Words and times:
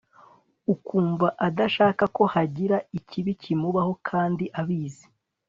akumva 0.73 1.27
adashaka 1.47 2.03
ko 2.15 2.23
hagira 2.33 2.77
ikibi 2.97 3.31
kimubaho 3.41 3.93
kandi 4.09 4.45
abizi 4.59 5.05